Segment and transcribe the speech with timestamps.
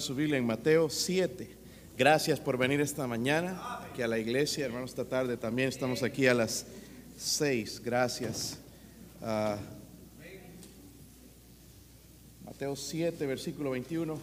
[0.00, 1.54] su Biblia en Mateo 7.
[1.98, 6.26] Gracias por venir esta mañana aquí a la iglesia, hermanos, esta tarde también estamos aquí
[6.26, 6.64] a las
[7.18, 7.82] 6.
[7.84, 8.58] Gracias.
[9.20, 9.58] Ah,
[12.46, 14.18] Mateo 7, versículo 21.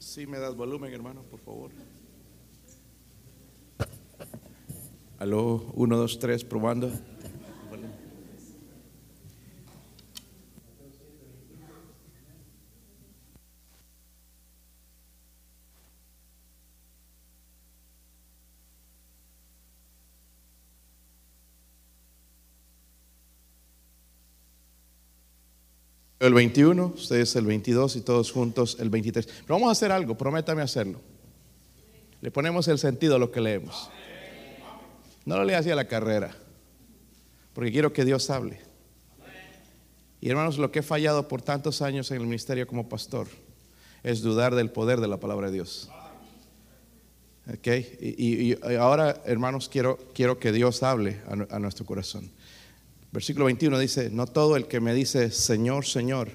[0.00, 1.70] Si me das volumen, hermano, por favor.
[5.20, 6.90] Aló, 1, 2, 3, probando.
[26.20, 29.26] El 21, ustedes el 22 y todos juntos el 23.
[29.26, 31.00] Pero vamos a hacer algo, prométame hacerlo.
[32.20, 33.90] Le ponemos el sentido a lo que leemos.
[35.24, 36.36] No lo leas así a la carrera,
[37.54, 38.60] porque quiero que Dios hable.
[40.20, 43.26] Y hermanos, lo que he fallado por tantos años en el ministerio como pastor
[44.02, 45.90] es dudar del poder de la palabra de Dios.
[47.48, 47.66] ¿Ok?
[47.98, 52.30] Y, ahora, hermanos, quiero, quiero que Dios hable a nuestro corazón.
[53.12, 56.28] Versículo 21 dice, no todo el que me dice Señor, Señor,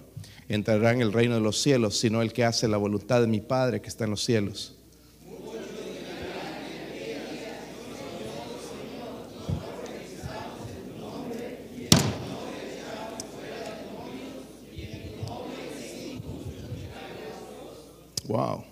[0.50, 3.40] entrará en el reino de los cielos, sino el que hace la voluntad de mi
[3.40, 4.74] Padre que está en los cielos.
[18.28, 18.66] Wow.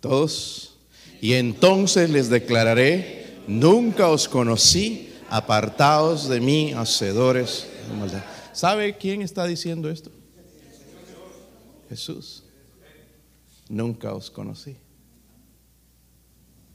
[0.00, 0.74] Todos.
[1.20, 8.24] Y entonces les declararé, nunca os conocí apartaos de mí, hacedores de maldad.
[8.52, 10.10] ¿Sabe quién está diciendo esto?
[11.88, 12.42] Jesús.
[13.68, 14.76] Nunca os conocí.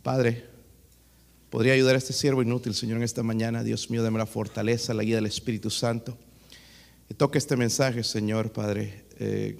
[0.01, 0.45] Padre,
[1.49, 3.63] podría ayudar a este siervo inútil, Señor, en esta mañana.
[3.63, 6.17] Dios mío, dame la fortaleza, la guía del Espíritu Santo.
[7.09, 9.05] Y toque este mensaje, Señor, Padre.
[9.19, 9.59] Eh,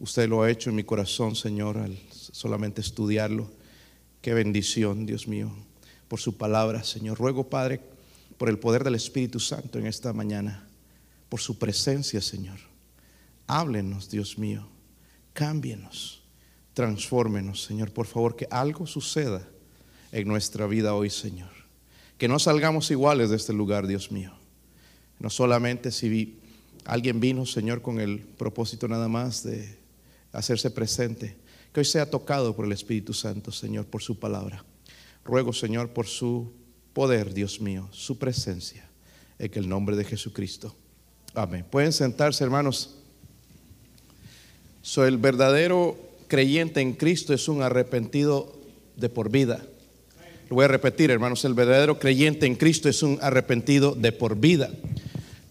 [0.00, 3.50] usted lo ha hecho en mi corazón, Señor, al solamente estudiarlo.
[4.20, 5.50] Qué bendición, Dios mío,
[6.08, 7.18] por su palabra, Señor.
[7.18, 7.80] Ruego, Padre,
[8.38, 10.66] por el poder del Espíritu Santo en esta mañana,
[11.28, 12.58] por su presencia, Señor.
[13.46, 14.68] Háblenos, Dios mío,
[15.32, 16.22] cámbienos,
[16.72, 19.46] transfórmenos, Señor, por favor, que algo suceda
[20.12, 21.50] en nuestra vida hoy, Señor.
[22.16, 24.32] Que no salgamos iguales de este lugar, Dios mío.
[25.18, 26.38] No solamente si
[26.84, 29.78] alguien vino, Señor, con el propósito nada más de
[30.32, 31.36] hacerse presente,
[31.72, 34.64] que hoy sea tocado por el Espíritu Santo, Señor, por su palabra.
[35.24, 36.52] Ruego, Señor, por su
[36.98, 38.84] poder, Dios mío, su presencia,
[39.38, 40.74] en el nombre de Jesucristo.
[41.32, 41.64] Amén.
[41.70, 42.96] Pueden sentarse, hermanos.
[44.82, 48.52] Soy el verdadero creyente en Cristo es un arrepentido
[48.96, 49.64] de por vida.
[50.50, 54.34] Lo voy a repetir, hermanos, el verdadero creyente en Cristo es un arrepentido de por
[54.34, 54.68] vida.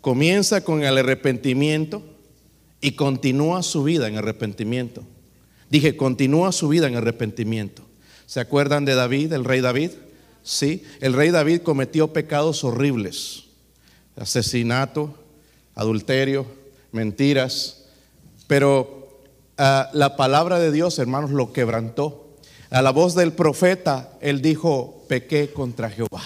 [0.02, 2.04] Comienza con el arrepentimiento
[2.82, 5.06] y continúa su vida en arrepentimiento.
[5.70, 7.84] Dije, continúa su vida en arrepentimiento.
[8.26, 9.92] ¿Se acuerdan de David, el rey David?
[10.48, 13.44] Sí, el rey David cometió pecados horribles,
[14.16, 15.14] asesinato,
[15.76, 16.46] adulterio,
[16.94, 17.84] mentiras,
[18.48, 19.26] pero
[19.58, 22.38] ah, la palabra de Dios, hermanos, lo quebrantó.
[22.70, 26.24] A la voz del profeta, él dijo, pequé contra Jehová,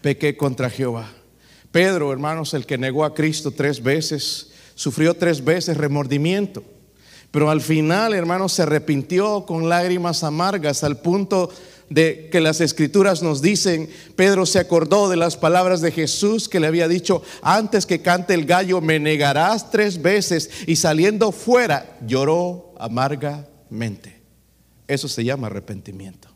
[0.00, 1.12] pequé contra Jehová.
[1.70, 6.64] Pedro, hermanos, el que negó a Cristo tres veces, sufrió tres veces remordimiento.
[7.30, 11.50] Pero al final, hermanos, se arrepintió con lágrimas amargas al punto
[11.90, 16.60] de que las escrituras nos dicen, Pedro se acordó de las palabras de Jesús que
[16.60, 21.98] le había dicho, antes que cante el gallo me negarás tres veces y saliendo fuera
[22.06, 24.20] lloró amargamente.
[24.88, 26.28] Eso se llama arrepentimiento.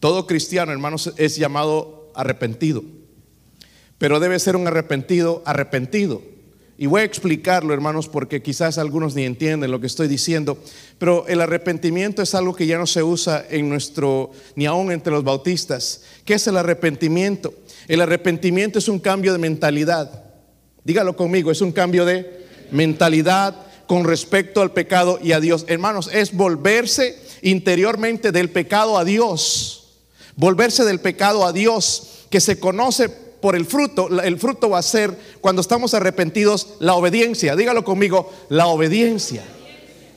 [0.00, 2.84] Todo cristiano, hermanos, es llamado arrepentido,
[3.98, 6.35] pero debe ser un arrepentido arrepentido
[6.78, 10.58] y voy a explicarlo, hermanos, porque quizás algunos ni entienden lo que estoy diciendo,
[10.98, 15.12] pero el arrepentimiento es algo que ya no se usa en nuestro, ni aún entre
[15.12, 16.02] los bautistas.
[16.26, 17.54] ¿Qué es el arrepentimiento?
[17.88, 20.24] El arrepentimiento es un cambio de mentalidad.
[20.84, 23.56] Dígalo conmigo, es un cambio de mentalidad
[23.86, 25.64] con respecto al pecado y a Dios.
[25.68, 29.94] Hermanos, es volverse interiormente del pecado a Dios.
[30.34, 34.82] Volverse del pecado a Dios, que se conoce por el fruto, el fruto va a
[34.82, 37.56] ser, cuando estamos arrepentidos, la obediencia.
[37.56, 39.44] Dígalo conmigo, la obediencia.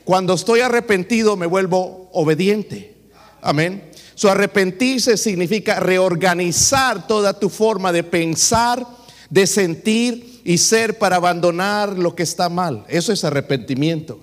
[0.04, 2.94] Cuando estoy arrepentido me vuelvo obediente.
[3.42, 3.90] Amén.
[4.14, 8.86] Su arrepentirse significa reorganizar toda tu forma de pensar,
[9.30, 12.84] de sentir y ser para abandonar lo que está mal.
[12.88, 14.18] Eso es arrepentimiento.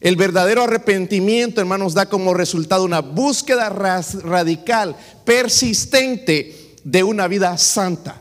[0.00, 8.20] El verdadero arrepentimiento, hermanos, da como resultado una búsqueda radical, persistente de una vida santa.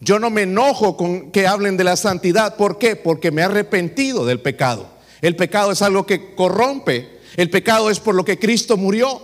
[0.00, 2.56] Yo no me enojo con que hablen de la santidad.
[2.56, 2.94] ¿Por qué?
[2.94, 4.88] Porque me he arrepentido del pecado.
[5.22, 7.20] El pecado es algo que corrompe.
[7.36, 9.22] El pecado es por lo que Cristo murió.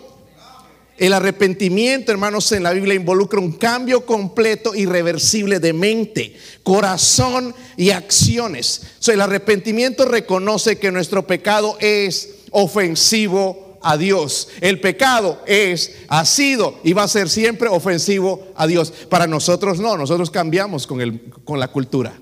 [0.97, 7.91] El arrepentimiento, hermanos, en la Biblia involucra un cambio completo, irreversible de mente, corazón y
[7.91, 8.83] acciones.
[9.07, 14.49] el arrepentimiento reconoce que nuestro pecado es ofensivo a Dios.
[14.61, 18.93] El pecado es, ha sido y va a ser siempre ofensivo a Dios.
[19.09, 22.19] Para nosotros no, nosotros cambiamos con, el, con la cultura.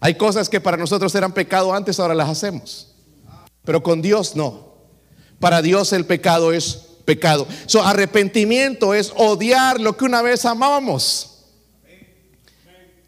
[0.00, 2.94] Hay cosas que para nosotros eran pecado antes, ahora las hacemos.
[3.64, 4.74] Pero con Dios no.
[5.38, 7.46] Para Dios el pecado es pecado.
[7.66, 11.26] Su arrepentimiento es odiar lo que una vez amábamos.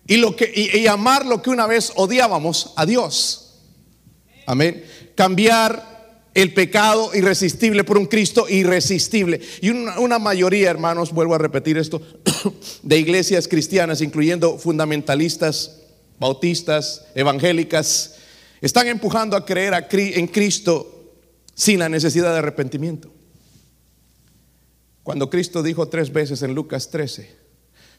[0.07, 3.61] Y, lo que, y amar lo que una vez odiábamos a Dios.
[4.47, 4.85] Amén.
[5.15, 5.92] Cambiar
[6.35, 9.41] el pecado irresistible por un Cristo irresistible.
[9.61, 12.01] Y una, mayoría, hermanos, vuelvo a repetir esto,
[12.83, 15.81] de iglesias cristianas, incluyendo fundamentalistas,
[16.19, 18.17] bautistas, evangélicas,
[18.61, 21.13] están empujando a creer en Cristo
[21.55, 23.13] sin la necesidad de arrepentimiento.
[25.03, 27.29] Cuando Cristo dijo tres veces en Lucas 13,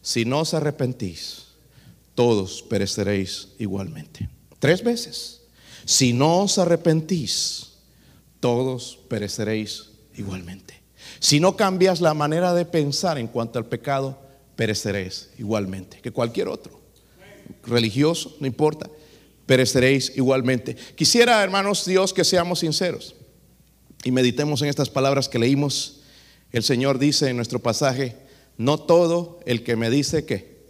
[0.02, 1.48] si no os arrepentís,
[2.16, 4.30] todos pereceréis igualmente.
[4.60, 5.42] Tres veces.
[5.86, 7.73] Si no os arrepentís,
[8.44, 10.82] todos pereceréis igualmente.
[11.22, 14.20] Si no cambias la manera de pensar en cuanto al pecado,
[14.58, 16.78] pereceréis igualmente que cualquier otro.
[17.66, 18.90] Religioso, no importa,
[19.46, 20.76] pereceréis igualmente.
[20.98, 23.16] Quisiera, hermanos Dios, que seamos sinceros
[24.04, 26.02] y meditemos en estas palabras que leímos.
[26.52, 28.18] El Señor dice en nuestro pasaje,
[28.58, 30.66] no todo el que me dice que,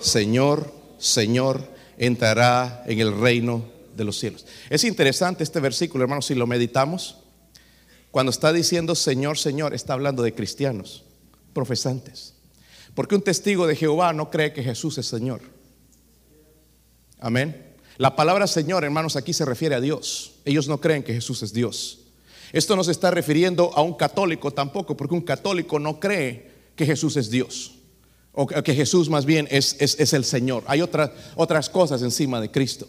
[0.00, 1.68] Señor, Señor,
[1.98, 3.66] entrará en el reino
[3.96, 4.46] de los cielos.
[4.68, 7.18] Es interesante este versículo, hermanos, si lo meditamos.
[8.10, 11.04] Cuando está diciendo Señor, Señor, está hablando de cristianos,
[11.52, 12.34] profesantes.
[12.94, 15.40] Porque un testigo de Jehová no cree que Jesús es Señor.
[17.20, 17.74] Amén.
[17.98, 20.32] La palabra Señor, hermanos, aquí se refiere a Dios.
[20.44, 22.00] Ellos no creen que Jesús es Dios.
[22.52, 26.86] Esto no se está refiriendo a un católico tampoco, porque un católico no cree que
[26.86, 27.76] Jesús es Dios.
[28.32, 30.64] O que Jesús más bien es, es, el Señor.
[30.66, 32.88] Hay otras otras cosas encima de Cristo.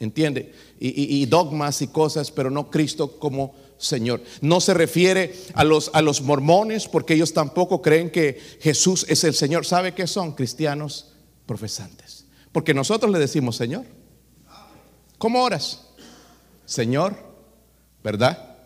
[0.00, 0.52] ¿Entiende?
[0.80, 4.22] Y, dogmas y cosas, pero no Cristo como Señor.
[4.40, 9.24] No se refiere a los, a los mormones porque ellos tampoco creen que Jesús es
[9.24, 9.64] el Señor.
[9.64, 10.32] ¿Sabe qué son?
[10.32, 11.12] Cristianos
[11.46, 12.26] profesantes.
[12.52, 13.84] Porque nosotros le decimos Señor.
[15.18, 15.80] ¿Cómo oras?
[16.66, 17.14] Señor,
[18.02, 18.56] ¿verdad?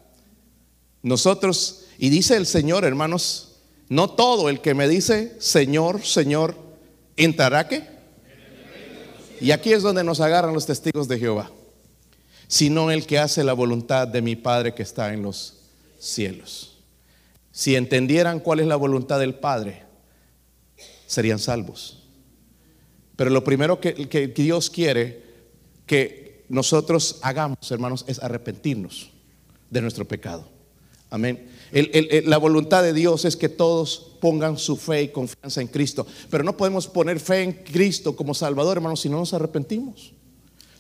[1.03, 6.57] Nosotros, y dice el Señor, hermanos, no todo el que me dice Señor, Señor,
[7.17, 7.98] entrará que
[9.41, 11.51] y aquí es donde nos agarran los testigos de Jehová,
[12.47, 15.55] sino el que hace la voluntad de mi Padre que está en los
[15.99, 16.79] cielos.
[17.53, 19.83] Si entendieran cuál es la voluntad del Padre,
[21.07, 22.05] serían salvos.
[23.17, 25.25] Pero lo primero que, Dios quiere
[25.87, 29.11] que nosotros hagamos, hermanos, es arrepentirnos
[29.71, 30.49] de nuestro pecado.
[31.11, 31.49] Amén.
[31.73, 36.07] La voluntad de Dios es que todos pongan su fe y confianza en Cristo.
[36.31, 40.13] Pero no podemos poner fe en Cristo como Salvador, hermanos, si no nos arrepentimos.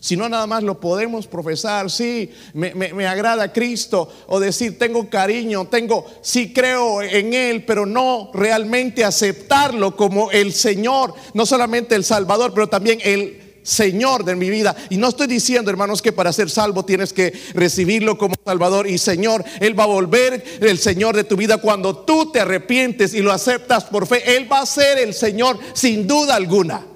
[0.00, 5.10] Si no, nada más lo podemos profesar, sí, me, me, agrada Cristo, o decir, tengo
[5.10, 11.96] cariño, tengo, sí creo en Él, pero no realmente aceptarlo como el Señor, no solamente
[11.96, 14.74] el Salvador, pero también el Señor de mi vida.
[14.88, 18.96] Y no estoy diciendo, hermanos, que para ser salvo tienes que recibirlo como Salvador y
[18.96, 19.44] Señor.
[19.60, 23.30] Él va a volver el Señor de tu vida cuando tú te arrepientes y lo
[23.30, 24.36] aceptas por fe.
[24.36, 26.86] Él va a ser el Señor sin duda alguna.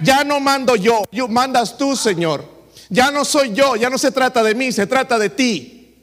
[0.00, 2.44] Ya no mando yo, yo mandas tú, Señor.
[2.90, 5.94] Ya no soy yo, ya no se trata de mí, se trata de ti.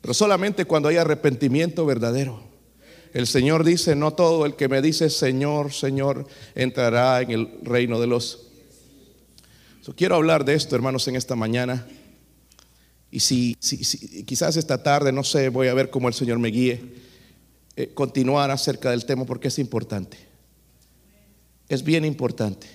[0.00, 2.40] Pero solamente cuando hay arrepentimiento verdadero.
[3.12, 8.00] El Señor dice, no todo el que me dice Señor, Señor, entrará en el reino
[8.00, 8.51] de los
[9.90, 11.86] quiero hablar de esto, hermanos, en esta mañana.
[13.10, 13.56] Y si,
[14.24, 16.80] quizás esta tarde, no sé, voy a ver cómo el Señor me guíe,
[17.74, 20.16] eh, continuar acerca del tema porque es importante.
[21.68, 22.68] Es bien importante.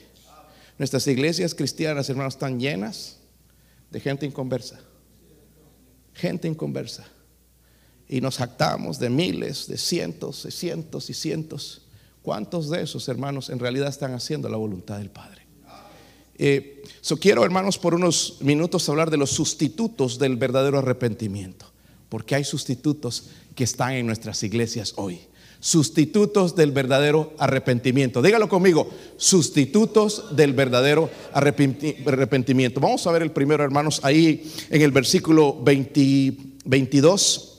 [0.78, 3.18] Nuestras iglesias cristianas, hermanos, están llenas
[3.90, 4.80] de gente inconversa.
[6.14, 7.08] Gente inconversa.
[8.10, 11.88] Y nos jactamos de miles, de cientos, de cientos y cientos.
[12.22, 15.47] ¿Cuántos de esos hermanos en realidad están haciendo la voluntad del Padre?
[16.40, 16.84] Eh,
[17.20, 21.72] quiero, hermanos, por unos minutos hablar de los sustitutos del verdadero arrepentimiento,
[22.10, 25.22] porque hay sustitutos que están en nuestras iglesias hoy.
[25.60, 28.22] Sustitutos del verdadero arrepentimiento.
[28.22, 32.80] Dígalo conmigo, sustitutos del verdadero arrepentimiento.
[32.80, 37.54] Vamos a ver el primero, hermanos, ahí en el versículo 22.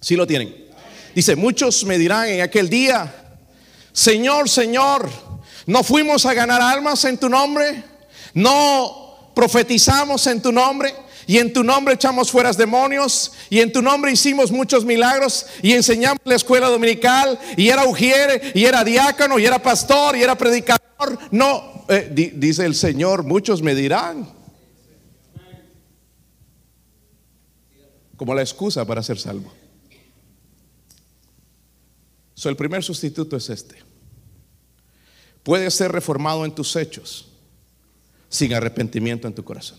[0.00, 0.64] Si lo tienen.
[1.14, 3.38] Dice, muchos me dirán en aquel día,
[3.92, 5.08] Señor, Señor,
[5.66, 7.95] No fuimos a ganar almas en tu nombre.
[8.36, 10.94] No profetizamos en tu nombre.
[11.26, 13.32] Y en tu nombre echamos fuera demonios.
[13.48, 15.46] Y en tu nombre hicimos muchos milagros.
[15.62, 17.38] Y enseñamos la escuela dominical.
[17.56, 21.18] Y era ujier, y era diácono, y era pastor, y era predicador.
[21.30, 24.28] No, eh, dice el Señor, muchos me dirán.
[28.18, 29.50] Como la excusa para ser salvo.
[32.34, 33.76] So, el primer sustituto es este.
[35.42, 37.32] Puedes ser reformado en tus hechos
[38.36, 39.78] sin arrepentimiento en tu corazón.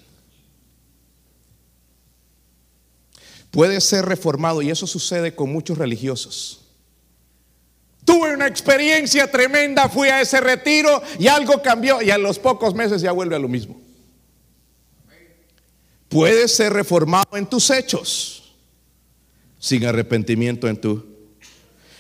[3.52, 6.62] Puede ser reformado y eso sucede con muchos religiosos.
[8.04, 12.74] Tuve una experiencia tremenda, fui a ese retiro y algo cambió y a los pocos
[12.74, 13.80] meses ya vuelve a lo mismo.
[16.10, 18.56] Puede ser reformado en tus hechos
[19.60, 21.06] sin arrepentimiento en tu.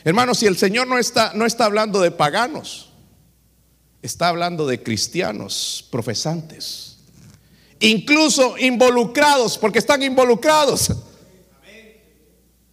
[0.03, 2.89] Hermanos, si el Señor no está, no está hablando de paganos,
[4.01, 6.97] está hablando de cristianos profesantes,
[7.79, 10.91] incluso involucrados, porque están involucrados.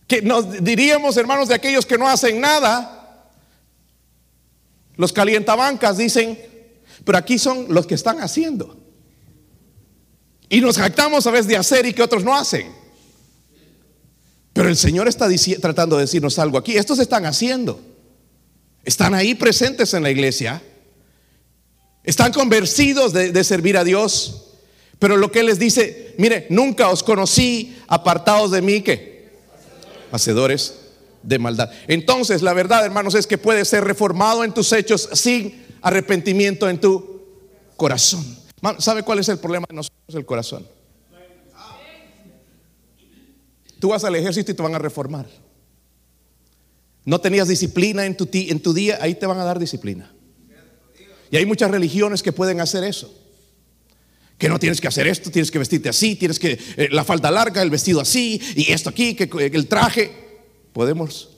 [0.06, 3.30] Que nos diríamos, hermanos, de aquellos que no hacen nada,
[4.96, 6.38] los calientabancas dicen,
[7.04, 8.76] pero aquí son los que están haciendo.
[10.48, 12.70] Y nos jactamos a veces de hacer y que otros no hacen.
[14.52, 15.28] Pero el Señor está
[15.60, 16.76] tratando de decirnos algo aquí.
[16.76, 17.80] Estos están haciendo.
[18.84, 20.62] Están ahí presentes en la iglesia.
[22.04, 24.42] Están convencidos de, servir a Dios.
[24.98, 29.30] Pero lo que les dice, mire, nunca os conocí apartados de mí que
[30.12, 30.74] hacedores
[31.22, 31.70] de maldad.
[31.88, 36.80] Entonces, la verdad, hermanos, es que puedes ser reformado en tus hechos sin arrepentimiento en
[36.80, 37.22] tu
[37.76, 38.24] corazón.
[38.78, 40.14] ¿Sabe cuál es el problema de nosotros?
[40.14, 40.66] El corazón.
[43.80, 45.26] Tú vas al ejército y te van a reformar.
[47.04, 50.14] No tenías disciplina en tu, en tu día, ahí te van a dar disciplina.
[51.30, 53.12] Y hay muchas religiones que pueden hacer eso.
[54.38, 57.30] Que no tienes que hacer esto, tienes que vestirte así, tienes que eh, la falda
[57.30, 60.24] larga, el vestido así y esto aquí, que el traje.
[60.72, 61.30] Podemos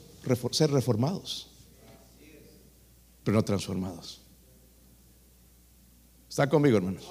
[0.51, 1.47] ser reformados,
[3.23, 4.21] pero no transformados.
[6.27, 7.03] ¿Está conmigo, hermanos?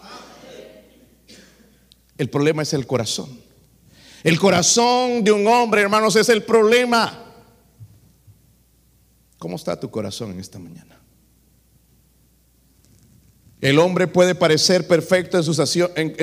[2.19, 3.41] El problema es el corazón.
[4.23, 7.25] El corazón de un hombre, hermanos, es el problema.
[9.39, 10.96] ¿Cómo está tu corazón en esta mañana?
[13.61, 15.45] El hombre puede parecer perfecto en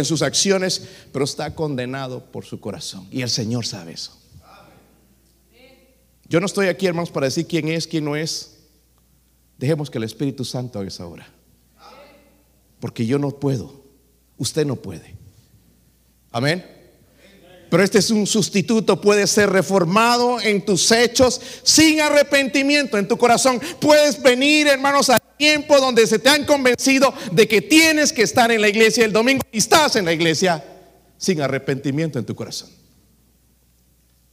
[0.06, 3.08] sus, acciones, pero está condenado por su corazón.
[3.12, 4.20] Y el Señor sabe eso.
[6.30, 8.58] Yo no estoy aquí, hermanos, para decir quién es, quién no es.
[9.58, 11.28] Dejemos que el Espíritu Santo haga esa obra.
[12.80, 13.84] Porque yo no puedo.
[14.38, 15.16] Usted no puede.
[16.32, 16.83] Amén.
[17.74, 23.18] Pero este es un sustituto, puede ser reformado en tus hechos sin arrepentimiento en tu
[23.18, 23.60] corazón.
[23.82, 28.51] Puedes venir, hermanos, a tiempo donde se te han convencido de que tienes que estar
[28.51, 30.63] en la iglesia el domingo y estás en la iglesia
[31.18, 32.70] sin arrepentimiento en tu corazón.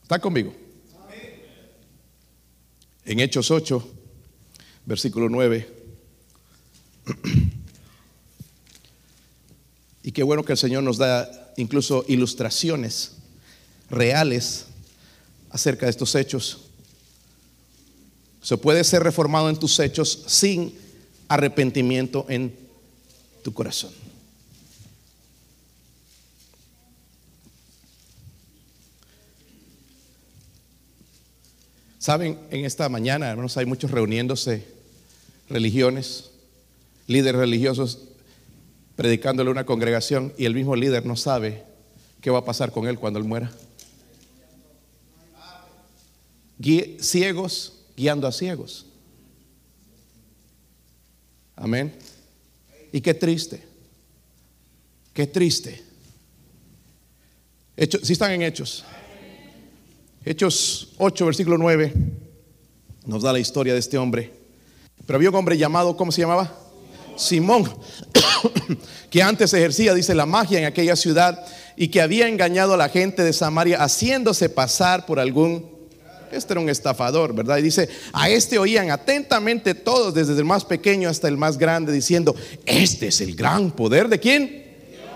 [0.03, 0.53] ¿Está conmigo?
[3.07, 3.91] En Hechos 8,
[4.85, 5.67] versículo 9.
[10.03, 13.20] Y qué bueno que el Señor nos da incluso ilustraciones
[13.91, 14.67] reales
[15.51, 16.61] acerca de estos hechos.
[18.43, 20.75] Se puede ser reformado en tus hechos sin
[21.29, 22.57] arrepentimiento en
[23.43, 23.93] tu corazón.
[31.99, 34.67] Saben, en esta mañana, hermanos, hay muchos reuniéndose
[35.51, 36.31] religiones,
[37.07, 37.99] líderes religiosos
[38.97, 41.63] predicándole a una congregación y el mismo líder no sabe
[42.21, 43.51] qué va a pasar con él cuando él muera.
[47.01, 48.87] Ciegos guiando a ciegos.
[51.57, 51.95] Amén.
[52.93, 53.63] Y qué triste.
[55.13, 55.83] Qué triste.
[57.77, 58.85] Hechos, si están en Hechos.
[60.25, 61.95] Hechos 8, versículo 9,
[63.07, 64.31] nos da la historia de este hombre.
[65.07, 66.55] Pero había un hombre llamado, ¿cómo se llamaba?
[67.17, 67.65] Simón,
[69.11, 71.45] que antes ejercía, dice, la magia en aquella ciudad
[71.77, 75.80] y que había engañado a la gente de Samaria haciéndose pasar por algún
[76.33, 77.59] este era un estafador, ¿verdad?
[77.59, 81.93] Y dice, a este oían atentamente todos, desde el más pequeño hasta el más grande,
[81.93, 82.35] diciendo,
[82.67, 84.65] este es el gran poder de quién.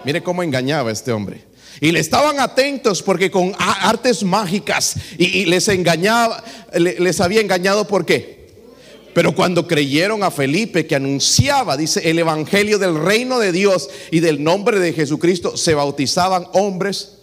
[0.05, 1.45] Mire cómo engañaba a este hombre.
[1.81, 6.43] Y le estaban atentos porque con artes mágicas y, les engañaba,
[6.75, 8.45] les había engañado por qué.
[9.13, 14.21] Pero cuando creyeron a Felipe que anunciaba, dice, el evangelio del reino de Dios y
[14.21, 17.19] del nombre de Jesucristo, se bautizaban hombres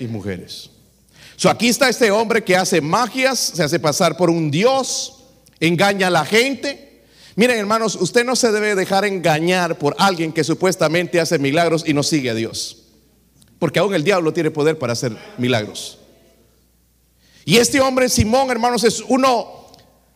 [0.00, 0.70] y mujeres
[1.46, 5.24] aquí está este hombre que hace magias, se hace pasar por un dios,
[5.60, 7.04] engaña a la gente.
[7.36, 11.94] Miren hermanos, usted no se debe dejar engañar por alguien que supuestamente hace milagros y
[11.94, 12.78] no sigue a Dios.
[13.60, 15.98] Porque aún el diablo tiene poder para hacer milagros.
[17.44, 19.68] Y este hombre Simón, hermanos, es uno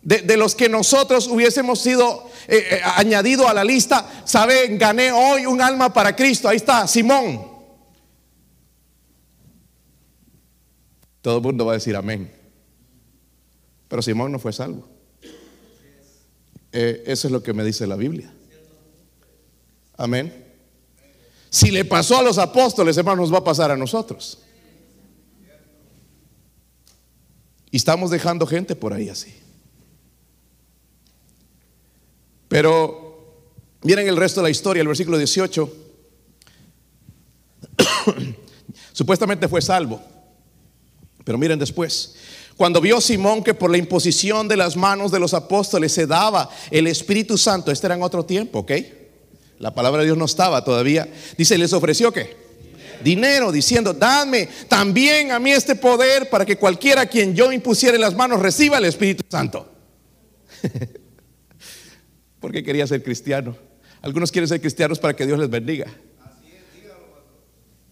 [0.02, 4.04] de, los que nosotros hubiésemos sido eh, eh, añadido a la lista.
[4.24, 6.48] Sabe, gané hoy un alma para Cristo.
[6.48, 7.51] Ahí está, Simón.
[11.22, 12.30] Todo el mundo va a decir amén.
[13.88, 14.88] Pero Simón no fue salvo.
[16.72, 18.32] Eh, eso es lo que me dice la Biblia.
[19.96, 20.44] Amén.
[21.48, 24.38] Si le pasó a los apóstoles, hermanos, nos va a pasar a nosotros.
[27.70, 29.32] Y estamos dejando gente por ahí así.
[32.48, 33.46] Pero
[33.82, 35.76] miren el resto de la historia, el versículo 18.
[38.92, 40.11] Supuestamente fue salvo.
[41.24, 42.14] Pero miren después.
[42.56, 46.48] Cuando vio Simón que por la imposición de las manos de los apóstoles se daba
[46.70, 48.72] el Espíritu Santo, este era en otro tiempo, ¿ok?
[49.58, 51.08] La palabra de Dios no estaba todavía.
[51.36, 52.36] Dice, les ofreció qué?
[53.02, 57.98] Dinero, diciendo, dame también a mí este poder para que cualquiera a quien yo impusiera
[57.98, 59.72] las manos reciba el Espíritu Santo.
[62.40, 63.56] Porque quería ser cristiano.
[64.02, 65.86] Algunos quieren ser cristianos para que Dios les bendiga.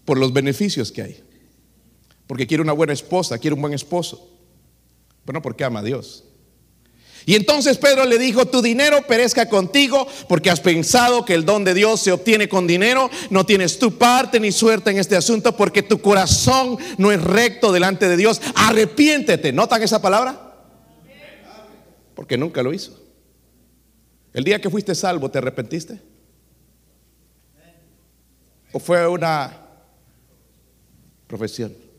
[0.05, 1.23] Por los beneficios que hay.
[2.31, 4.31] Porque quiere una buena esposa, quiere un buen esposo.
[5.25, 6.23] Bueno, porque ama a Dios.
[7.27, 11.65] Y entonces Pedro le dijo, tu dinero perezca contigo porque has pensado que el don
[11.65, 13.11] de Dios se obtiene con dinero.
[13.31, 17.73] No tienes tu parte ni suerte en este asunto porque tu corazón no es recto
[17.73, 18.41] delante de Dios.
[18.55, 19.53] Arrepiéntete.
[19.53, 20.55] ¿Notan esa palabra?
[22.15, 22.97] Porque nunca lo hizo.
[24.33, 26.01] El día que fuiste salvo, ¿te arrepentiste?
[28.71, 29.67] ¿O fue una
[31.27, 31.90] profesión?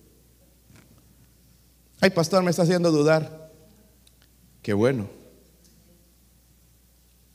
[2.01, 3.51] Ay, pastor, me está haciendo dudar.
[4.63, 5.07] Qué bueno.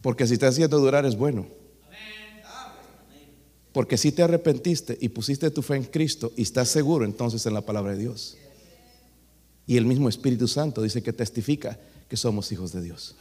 [0.02, 1.46] Porque si te haciendo dudar es bueno.
[3.72, 7.54] Porque si te arrepentiste y pusiste tu fe en Cristo y estás seguro entonces en
[7.54, 8.36] la palabra de Dios.
[9.66, 13.16] Y el mismo Espíritu Santo dice que testifica que somos hijos de Dios.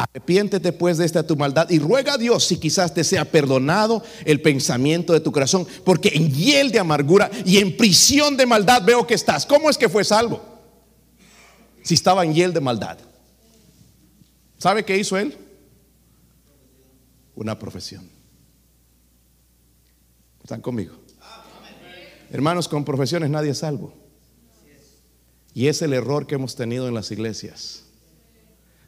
[0.00, 4.02] Arrepiéntete pues de esta tu maldad y ruega a Dios si quizás te sea perdonado
[4.24, 8.82] el pensamiento de tu corazón, porque en hiel de amargura y en prisión de maldad
[8.82, 9.44] veo que estás.
[9.44, 10.40] ¿Cómo es que fue salvo?
[11.82, 12.96] Si estaba en hiel de maldad.
[14.56, 15.36] ¿Sabe qué hizo él?
[17.34, 18.08] Una profesión.
[20.42, 20.94] ¿Están conmigo?
[22.30, 23.92] Hermanos, con profesiones nadie es salvo.
[25.52, 27.84] Y es el error que hemos tenido en las iglesias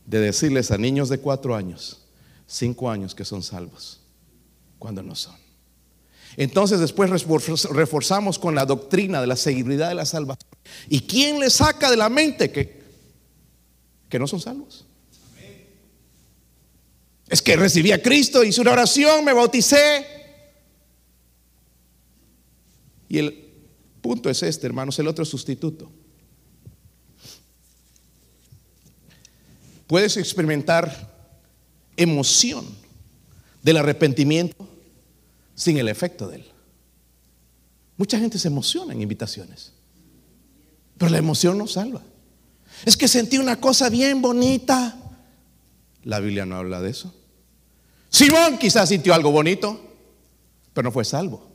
[0.07, 2.03] de decirles a niños de cuatro años,
[2.47, 4.01] cinco años que son salvos,
[4.79, 5.37] cuando no son.
[6.37, 7.11] Entonces después
[7.71, 10.49] reforzamos con la doctrina de la seguridad de la salvación.
[10.89, 12.83] ¿Y quién le saca de la mente que,
[14.09, 14.87] que no son salvos?
[17.29, 20.07] Es que recibí a Cristo, hice una oración, me bauticé.
[23.09, 23.51] Y el
[24.01, 25.91] punto es este, hermanos, el otro sustituto.
[29.93, 30.91] Puedes experimentar
[31.99, 32.65] emoción
[33.63, 34.67] del arrepentimiento
[35.55, 36.47] sin el efecto de él.
[37.99, 39.75] Mucha gente se emociona en invitaciones,
[40.97, 42.01] pero la emoción no salva.
[42.87, 44.97] Es que sentí una cosa bien bonita.
[46.05, 47.15] La Biblia no habla de eso.
[48.09, 49.79] Simón quizás sintió algo bonito,
[50.73, 51.51] pero no fue salvo.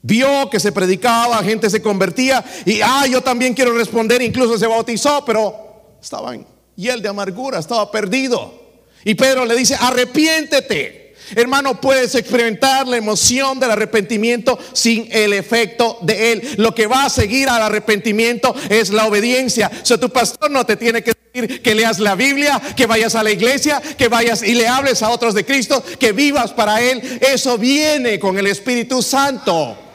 [0.00, 4.68] Vio que se predicaba, gente se convertía y, ah, yo también quiero responder, incluso se
[4.68, 8.66] bautizó, pero estaba en y el de amargura estaba perdido.
[9.04, 11.06] Y Pedro le dice, arrepiéntete.
[11.34, 16.54] Hermano, puedes experimentar la emoción del arrepentimiento sin el efecto de él.
[16.56, 19.70] Lo que va a seguir al arrepentimiento es la obediencia.
[19.82, 23.16] O sea, tu pastor no te tiene que decir que leas la Biblia, que vayas
[23.16, 26.80] a la iglesia, que vayas y le hables a otros de Cristo, que vivas para
[26.80, 27.18] él.
[27.20, 29.85] Eso viene con el Espíritu Santo.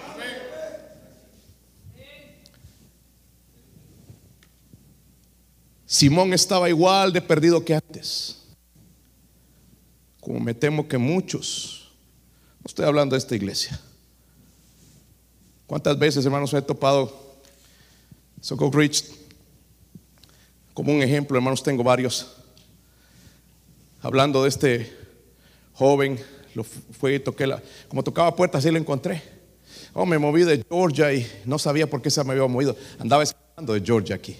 [5.91, 8.37] Simón estaba igual de perdido que antes.
[10.21, 11.91] Como me temo que muchos,
[12.61, 13.77] no estoy hablando de esta iglesia.
[15.67, 17.41] ¿Cuántas veces, hermanos, he topado
[18.39, 19.03] Soco Rich?
[20.73, 22.37] Como un ejemplo, hermanos, tengo varios.
[24.01, 24.97] Hablando de este
[25.73, 26.17] joven,
[26.55, 29.21] lo fue y toqué la, como tocaba puertas, así lo encontré.
[29.91, 32.77] Oh, me moví de Georgia y no sabía por qué se me había movido.
[32.97, 34.37] Andaba escapando de Georgia aquí.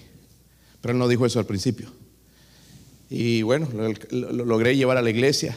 [0.82, 1.90] Pero él no dijo eso al principio.
[3.08, 3.68] Y bueno,
[4.10, 5.56] lo, logré llevar a la iglesia.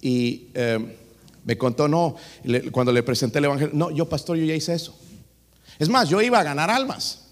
[0.00, 0.92] Y em,
[1.44, 2.16] me contó, no,
[2.72, 4.98] cuando le presenté el Evangelio, no, yo pastor, yo ya hice eso.
[5.78, 7.26] Es más, yo iba a ganar almas.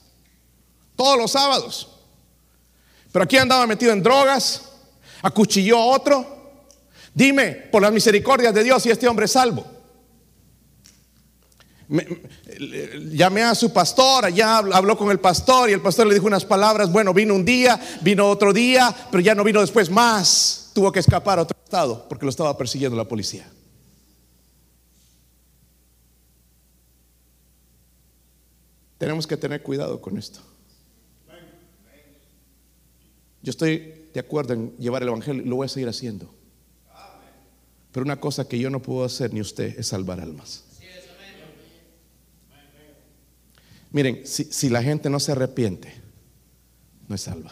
[0.94, 1.88] Todos los sábados.
[3.12, 4.62] Pero aquí andaba metido en drogas,
[5.22, 6.36] acuchilló a otro.
[7.14, 9.75] Dime, por las misericordias de Dios, si este hombre es salvo.
[11.88, 16.44] Llamé a su pastor, allá habló con el pastor y el pastor le dijo unas
[16.44, 20.90] palabras, bueno, vino un día, vino otro día, pero ya no vino después más, tuvo
[20.90, 23.48] que escapar a otro estado porque lo estaba persiguiendo la policía.
[28.98, 30.40] Tenemos que tener cuidado con esto.
[33.42, 36.34] Yo estoy de acuerdo en llevar el Evangelio y lo voy a seguir haciendo.
[37.92, 40.65] Pero una cosa que yo no puedo hacer ni usted es salvar almas.
[43.96, 45.90] Miren, si, si la gente no se arrepiente,
[47.08, 47.50] no es salva.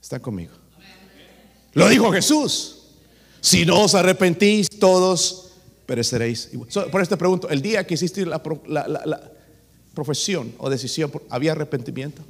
[0.00, 0.52] ¿Está conmigo?
[1.72, 2.82] Lo dijo Jesús.
[3.40, 5.54] Si no os arrepentís, todos
[5.86, 6.50] pereceréis.
[6.92, 8.40] Por esto te pregunto, el día que hiciste la,
[9.92, 12.22] profesión o decisión, ¿había arrepentimiento?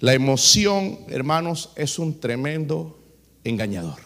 [0.00, 2.98] La emoción, hermanos, es un tremendo
[3.44, 3.98] engañador.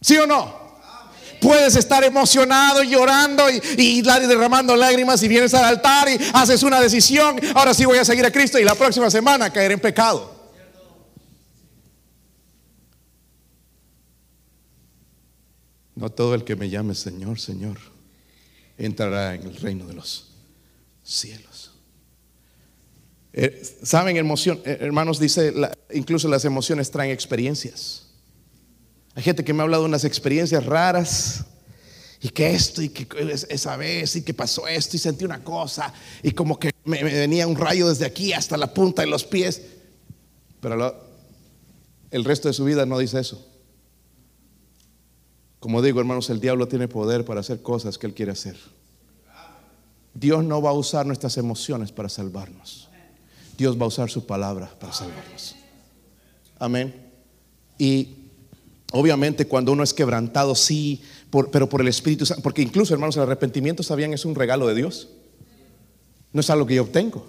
[0.00, 0.61] ¿Sí o no?
[1.42, 6.80] Puedes estar emocionado y llorando y, derramando lágrimas y vienes al altar y haces una
[6.80, 7.36] decisión.
[7.54, 10.40] Ahora sí voy a seguir a Cristo y la próxima semana caer en pecado.
[15.96, 17.78] No todo el que me llame Señor, Señor,
[18.78, 20.30] entrará en el reino de los
[21.02, 21.72] cielos.
[23.32, 25.52] Eh, Saben, emoción, eh, hermanos, dice,
[25.92, 28.01] incluso las emociones traen experiencias.
[29.14, 31.44] Hay gente que me ha hablado de unas experiencias raras
[32.20, 33.06] y que esto y que
[33.50, 37.46] esa vez y que pasó esto y sentí una cosa y como que me, venía
[37.46, 39.62] un rayo desde aquí hasta la punta de los pies.
[40.60, 40.96] Pero
[42.10, 43.44] el resto de su vida no dice eso.
[45.58, 48.56] Como digo, hermanos, el diablo tiene poder para hacer cosas que él quiere hacer.
[50.14, 52.88] Dios no va a usar nuestras emociones para salvarnos.
[53.56, 55.56] Dios va a usar su palabra para salvarnos.
[56.58, 56.94] Amén.
[57.78, 58.21] Y
[58.92, 61.02] obviamente cuando uno es quebrantado, sí,
[61.50, 64.12] pero por el Espíritu Santo, porque incluso hermanos, el arrepentimiento, ¿sabían?
[64.12, 65.08] Es un regalo de Dios.
[66.32, 67.26] No es algo que yo obtengo.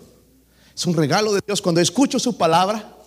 [0.76, 1.62] Es un regalo de Dios.
[1.62, 2.98] Cuando escucho su palabra,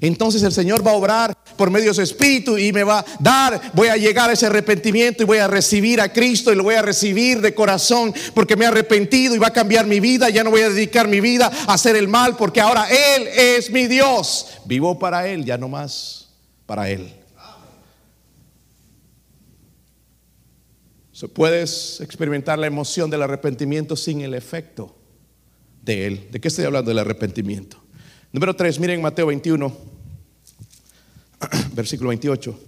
[0.00, 3.04] entonces el Señor va a obrar por medio de su Espíritu y me va a
[3.20, 6.64] dar, voy a llegar a ese arrepentimiento y voy a recibir a Cristo y lo
[6.64, 10.28] voy a recibir de corazón porque me he arrepentido y va a cambiar mi vida.
[10.30, 13.70] Ya no voy a dedicar mi vida a hacer el mal porque ahora Él es
[13.70, 14.48] mi Dios.
[14.64, 16.28] Vivo para Él, ya no más
[16.66, 17.21] para Él.
[21.28, 24.96] Puedes experimentar la emoción del arrepentimiento sin el efecto
[25.82, 26.28] de Él.
[26.30, 27.78] ¿De qué estoy hablando del arrepentimiento?
[28.32, 29.76] Número 3, miren Mateo 21,
[31.74, 32.58] versículo 28.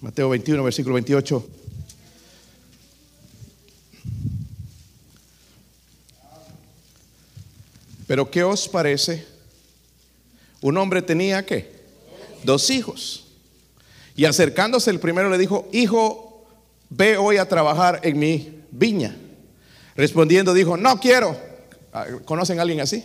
[0.00, 1.63] Mateo 21, versículo 28.
[8.06, 9.24] Pero ¿qué os parece?
[10.60, 11.72] Un hombre tenía qué?
[12.42, 13.24] Dos hijos.
[14.16, 16.46] Y acercándose el primero le dijo, hijo,
[16.88, 19.16] ve hoy a trabajar en mi viña.
[19.96, 21.36] Respondiendo dijo, no quiero.
[21.92, 23.04] Ah, ¿Conocen a alguien así?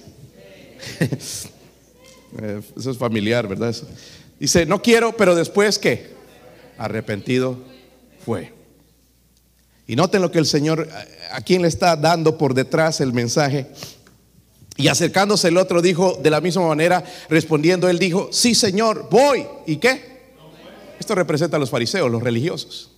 [2.43, 3.75] Eh, eso es familiar, ¿verdad?
[4.39, 6.11] Dice, no quiero, pero después qué?
[6.77, 7.57] Arrepentido
[8.23, 8.53] fue.
[9.87, 10.87] Y noten lo que el Señor,
[11.31, 13.65] a quien le está dando por detrás el mensaje.
[14.79, 19.45] Y acercándose el otro dijo de la misma manera, respondiendo, él dijo, sí Señor, voy.
[19.67, 20.31] ¿Y qué?
[20.97, 22.89] Esto representa a los fariseos, los religiosos.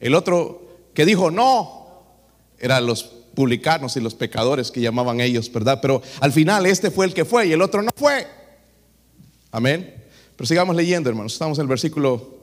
[0.00, 0.62] El otro
[0.94, 2.16] que dijo no,
[2.58, 5.80] eran los publicanos y los pecadores que llamaban ellos, ¿verdad?
[5.82, 8.26] Pero al final este fue el que fue y el otro no fue.
[9.50, 10.02] Amén.
[10.34, 11.34] Pero sigamos leyendo, hermanos.
[11.34, 12.38] Estamos en el versículo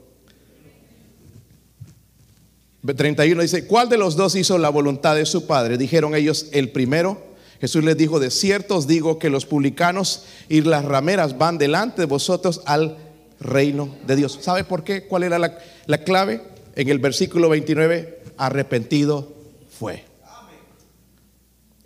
[2.85, 3.41] 31.
[3.41, 5.79] Dice, ¿cuál de los dos hizo la voluntad de su padre?
[5.79, 7.33] Dijeron ellos, el primero.
[7.61, 12.01] Jesús les dijo, de cierto os digo que los publicanos y las rameras van delante
[12.01, 12.97] de vosotros al
[13.39, 14.39] reino de Dios.
[14.41, 15.07] ¿Sabe por qué?
[15.07, 16.41] ¿Cuál era la, clave?
[16.75, 19.33] En el versículo 29, arrepentido
[19.69, 20.03] fue.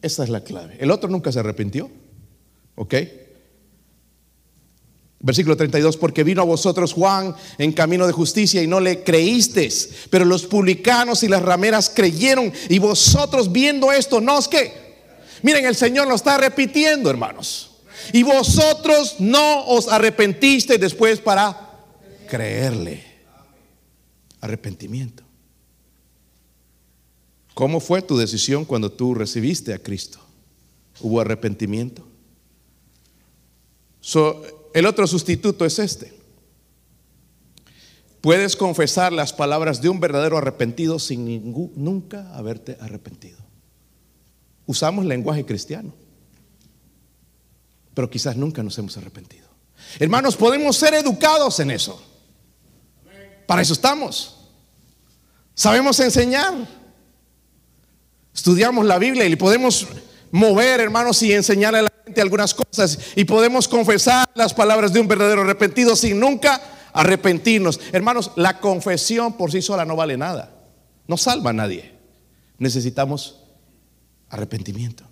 [0.01, 0.77] Esa es la clave.
[0.79, 1.89] El otro nunca se arrepintió.
[2.75, 2.95] ¿Ok?
[5.21, 10.07] Versículo 32, porque vino a vosotros Juan en camino de justicia y no le creísteis,
[10.09, 14.88] pero los publicanos y las rameras creyeron y vosotros viendo esto, no es que,
[15.41, 17.71] miren, el Señor lo está repitiendo, hermanos.
[18.13, 21.71] Y vosotros no os arrepentisteis después para
[22.27, 23.03] creerle.
[24.41, 25.23] Arrepentimiento.
[27.53, 30.19] ¿Cómo fue tu decisión cuando tú recibiste a Cristo?
[31.01, 32.07] ¿Hubo arrepentimiento?
[34.73, 36.13] el otro sustituto es este.
[38.21, 43.48] Puedes confesar las palabras de un verdadero arrepentido sin nunca haberte arrepentido.
[44.69, 45.91] Usamos lenguaje cristiano,
[47.95, 49.47] pero quizás nunca nos hemos arrepentido.
[49.97, 51.99] Hermanos, podemos ser educados en eso.
[53.47, 54.47] Para eso estamos.
[55.55, 56.53] Sabemos enseñar.
[58.31, 59.87] Estudiamos la Biblia y podemos
[60.29, 62.99] mover, hermanos, y enseñarle a la gente algunas cosas.
[63.15, 66.61] Y podemos confesar las palabras de un verdadero arrepentido sin nunca
[66.93, 67.79] arrepentirnos.
[67.91, 70.51] Hermanos, la confesión por sí sola no vale nada.
[71.07, 71.91] No salva a nadie.
[72.59, 73.38] Necesitamos
[74.29, 75.03] arrepentimiento.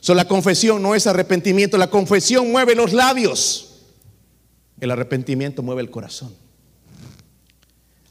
[0.00, 1.78] So, la confesión no es arrepentimiento.
[1.78, 3.70] La confesión mueve los labios.
[4.78, 6.34] El arrepentimiento mueve el corazón.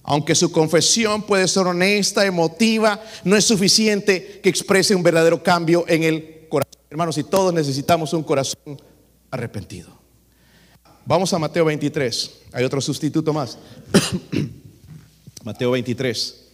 [0.03, 5.85] Aunque su confesión puede ser honesta, emotiva, no es suficiente que exprese un verdadero cambio
[5.87, 6.81] en el corazón.
[6.89, 8.81] Hermanos, y todos necesitamos un corazón
[9.31, 9.89] arrepentido.
[11.05, 12.39] Vamos a Mateo 23.
[12.53, 13.57] Hay otro sustituto más.
[15.43, 16.45] Mateo 23,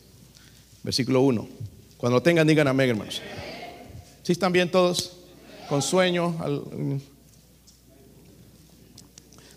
[0.84, 1.47] versículo 1.
[1.97, 3.21] Cuando lo tengan, digan amén, hermanos.
[4.30, 5.13] ¿Sí están bien todos?
[5.70, 6.36] Con sueño.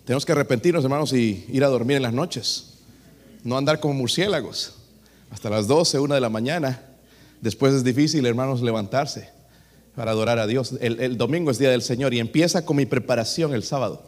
[0.03, 2.73] Tenemos que arrepentirnos, hermanos, y ir a dormir en las noches
[3.43, 4.73] no andar como murciélagos.
[5.29, 6.81] Hasta las 12, una de la mañana.
[7.39, 9.29] Después es difícil, hermanos, levantarse
[9.95, 10.73] para adorar a Dios.
[10.81, 14.01] El, domingo es día del Señor y empieza con mi preparación el sábado.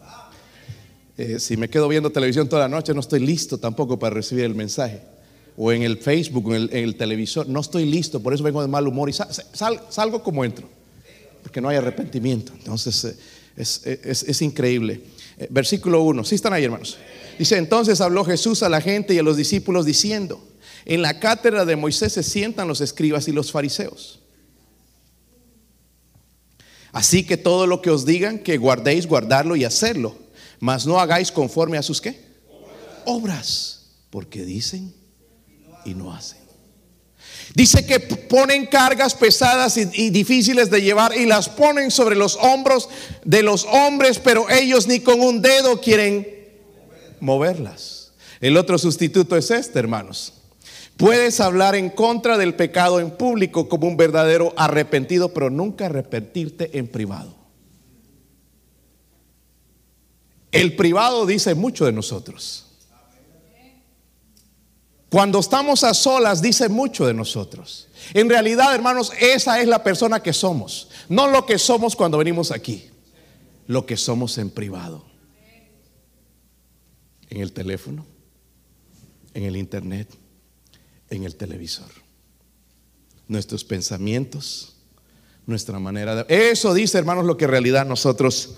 [1.15, 4.45] Eh, si me quedo viendo televisión toda la noche, no estoy listo tampoco para recibir
[4.45, 5.04] el mensaje.
[5.57, 8.87] O en el Facebook, en el, televisor, no estoy listo, por eso vengo de mal
[8.87, 10.67] humor y salgo como entro,
[11.41, 12.51] porque no hay arrepentimiento.
[12.57, 13.15] Entonces
[13.57, 15.01] eh, es, increíble.
[15.37, 16.97] Eh, versículo 1, ¿sí están ahí, hermanos?
[17.39, 20.45] Dice, entonces habló Jesús a la gente y a los discípulos diciendo,
[20.83, 24.19] en la cátedra de Moisés se sientan los escribas y los fariseos.
[26.91, 30.15] Así que todo lo que os digan, que guardéis, guardarlo y hacerlo,
[30.59, 32.23] mas no hagáis conforme a sus qué?
[33.05, 34.93] Obras, porque dicen
[35.85, 36.39] y no hacen.
[37.53, 42.35] Dice que ponen cargas pesadas y, y, difíciles de llevar y las ponen sobre los
[42.41, 42.89] hombros
[43.23, 46.27] de los hombres, pero ellos ni con un dedo quieren
[47.19, 48.11] moverlas.
[48.41, 50.33] El otro sustituto es este, hermanos.
[50.97, 56.77] Puedes hablar en contra del pecado en público como un verdadero arrepentido, pero nunca arrepentirte
[56.77, 57.35] en privado.
[60.51, 62.64] El privado dice mucho de nosotros.
[65.09, 67.87] Cuando estamos a solas dice mucho de nosotros.
[68.13, 70.89] En realidad, hermanos, esa es la persona que somos.
[71.09, 72.89] No lo que somos cuando venimos aquí.
[73.67, 75.15] Lo que somos en privado
[77.29, 78.05] en el teléfono,
[79.33, 80.07] en el internet,
[81.09, 81.89] en el televisor.
[83.27, 84.75] Nuestros pensamientos,
[85.45, 86.51] nuestra manera de...
[86.51, 88.55] Eso dice, hermanos, lo que en realidad nosotros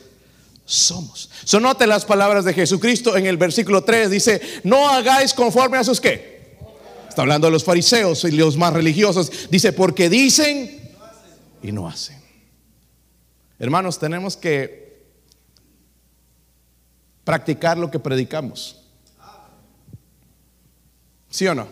[0.66, 1.30] somos.
[1.44, 4.10] Sonote las palabras de Jesucristo en el versículo 3.
[4.10, 6.37] Dice, no hagáis conforme a sus qué.
[7.18, 9.50] Está hablando de los fariseos y los más religiosos.
[9.50, 10.94] Dice, porque dicen
[11.64, 12.22] y no hacen.
[13.58, 15.02] Hermanos, tenemos que
[17.24, 18.84] practicar lo que predicamos.
[21.32, 21.68] ¿Sí o no?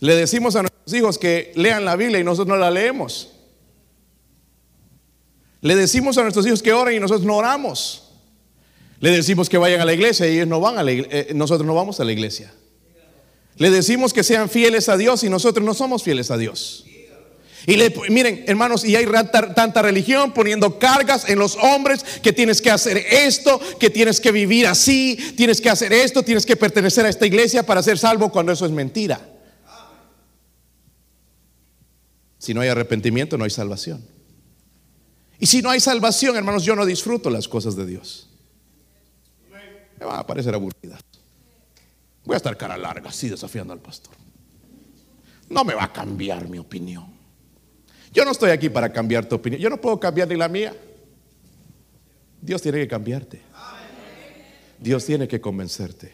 [0.00, 3.32] Le decimos a nuestros hijos que lean la Biblia y nosotros no la leemos.
[5.62, 8.12] Le decimos a nuestros hijos que oren y nosotros no oramos.
[9.00, 11.66] Le decimos que vayan a la iglesia y ellos no van a la eh, nosotros
[11.66, 12.52] no vamos a la iglesia.
[13.58, 16.84] Le decimos que sean fieles a Dios y nosotros no somos fieles a Dios.
[17.66, 19.04] Y le, miren, hermanos, y hay
[19.54, 24.32] tanta, religión poniendo cargas en los hombres que tienes que hacer esto, que tienes que
[24.32, 28.30] vivir así, tienes que hacer esto, tienes que pertenecer a esta iglesia para ser salvo
[28.30, 29.20] cuando eso es mentira.
[32.38, 34.02] Si no hay arrepentimiento, no hay salvación.
[35.40, 38.30] Y si no hay salvación, hermanos, yo no disfruto las cosas de Dios.
[39.98, 41.00] Me van a parecer aburridas.
[42.28, 44.12] Voy a estar cara larga, así desafiando al pastor.
[45.48, 47.06] No me va a cambiar mi opinión.
[48.12, 49.62] Yo no estoy aquí para cambiar tu opinión.
[49.62, 50.76] Yo no puedo cambiar ni la mía.
[52.42, 53.40] Dios tiene que cambiarte.
[54.78, 56.12] Dios tiene que convencerte.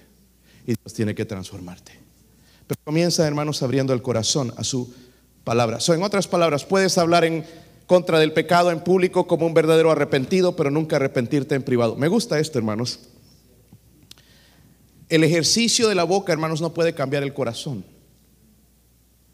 [0.64, 1.98] Y Dios tiene que transformarte.
[2.68, 4.94] Pero comienza, hermanos, abriendo el corazón a su
[5.42, 5.80] palabra.
[5.80, 7.44] So, en otras palabras, puedes hablar en
[7.88, 11.96] contra del pecado en público como un verdadero arrepentido, pero nunca arrepentirte en privado.
[11.96, 13.00] Me gusta esto, hermanos.
[15.08, 17.84] El ejercicio de la boca, hermanos, no puede cambiar el corazón.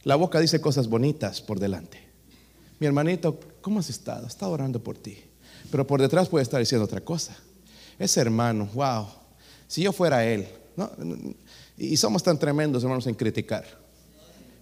[0.02, 2.10] La boca dice cosas bonitas por delante
[2.80, 4.26] mi hermanito, ¿cómo has estado?
[4.26, 5.18] Está orando por ti.
[5.70, 7.36] Pero por detrás puede estar diciendo otra cosa.
[7.98, 9.06] Ese hermano, wow,
[9.68, 10.48] si yo fuera él.
[11.76, 13.66] Y somos tan tremendos, hermanos, en criticar.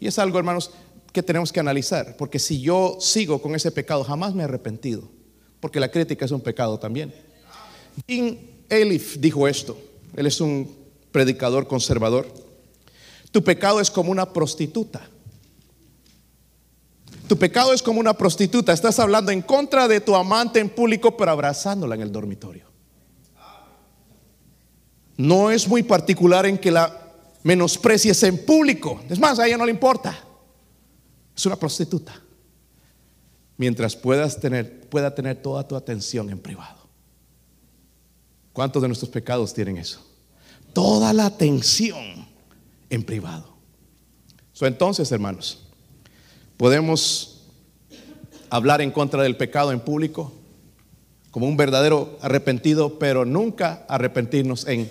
[0.00, 0.72] Y es algo, hermanos,
[1.12, 2.16] que tenemos que analizar.
[2.16, 5.08] Porque si yo sigo con ese pecado, jamás me he arrepentido.
[5.60, 7.14] Porque la crítica es un pecado también.
[8.68, 9.78] Elif dijo esto.
[10.16, 10.76] Él es un
[11.12, 12.26] predicador conservador.
[13.30, 15.08] Tu pecado es como una prostituta.
[17.28, 18.72] Tu pecado es como una prostituta.
[18.72, 22.66] Estás hablando en contra de tu amante en público, pero abrazándola en el dormitorio.
[25.16, 27.08] No es muy particular en que la
[27.42, 29.00] menosprecies en público.
[29.08, 30.18] Es más, a ella no le importa.
[31.36, 32.14] Es una prostituta.
[33.56, 36.88] Mientras puedas tener, pueda tener toda tu atención en privado.
[38.52, 40.04] ¿Cuántos de nuestros pecados tienen eso?
[40.72, 42.26] Toda la atención
[42.90, 43.56] en privado.
[44.60, 45.66] entonces, hermanos,
[46.56, 47.42] podemos
[48.50, 50.32] hablar en contra del pecado en público
[51.30, 54.90] como un verdadero arrepentido, pero nunca arrepentirnos en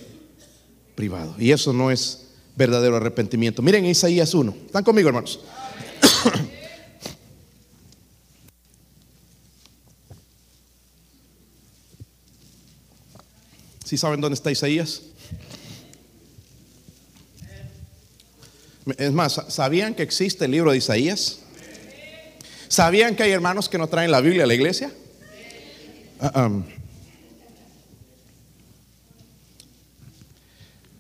[0.96, 1.36] privado.
[1.38, 3.62] Y eso no es verdadero arrepentimiento.
[3.62, 4.56] Miren Isaías 1.
[4.68, 5.40] ¿Están conmigo, hermanos?
[13.84, 15.02] ¿Sí saben dónde está Isaías?
[18.96, 21.40] Es más, ¿sabían que existe el libro de Isaías?
[22.70, 24.92] ¿Sabían que hay hermanos que no traen la Biblia a la iglesia?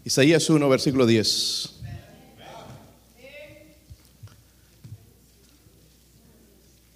[0.03, 1.73] Isaías 1, versículo 10.